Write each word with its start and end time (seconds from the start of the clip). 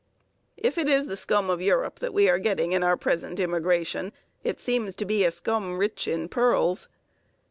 If 0.57 0.79
it 0.79 0.89
is 0.89 1.05
the 1.05 1.15
scum 1.15 1.47
of 1.51 1.61
Europe 1.61 1.99
that 1.99 2.11
we 2.11 2.27
are 2.27 2.39
getting 2.39 2.71
in 2.71 2.81
our 2.83 2.97
present 2.97 3.39
immigration, 3.39 4.13
it 4.43 4.59
seems 4.59 4.95
to 4.95 5.05
be 5.05 5.23
a 5.23 5.29
scum 5.29 5.77
rich 5.77 6.07
in 6.07 6.27
pearls. 6.27 6.89